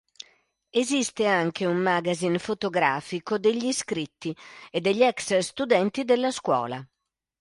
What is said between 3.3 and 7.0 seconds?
degli iscritti ed degli ex studenti della scuola.